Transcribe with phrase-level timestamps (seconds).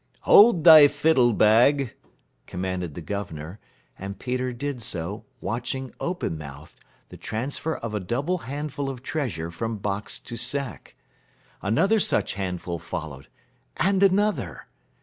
[0.21, 1.93] "Hold thy fiddle bag,"
[2.47, 3.59] commanded the governor,
[3.99, 9.51] and Peter did so, watching, open mouthed, the transfer of a double handful of treasure
[9.51, 10.95] from box to sack.
[11.61, 13.27] Another such handful followed,
[13.77, 14.65] and another.